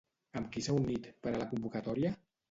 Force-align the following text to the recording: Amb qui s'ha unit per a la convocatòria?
Amb 0.39 0.47
qui 0.55 0.63
s'ha 0.67 0.73
unit 0.77 1.05
per 1.25 1.33
a 1.33 1.41
la 1.41 1.47
convocatòria? 1.51 2.13